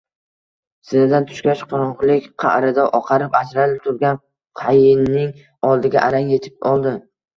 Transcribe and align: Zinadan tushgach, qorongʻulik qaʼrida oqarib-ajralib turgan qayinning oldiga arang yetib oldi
Zinadan 0.91 1.25
tushgach, 1.31 1.59
qorongʻulik 1.73 2.25
qaʼrida 2.43 2.85
oqarib-ajralib 3.01 3.83
turgan 3.85 4.19
qayinning 4.63 5.31
oldiga 5.75 6.05
arang 6.09 6.33
yetib 6.37 6.67
oldi 6.73 6.97